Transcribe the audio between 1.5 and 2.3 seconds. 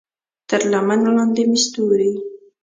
ستوري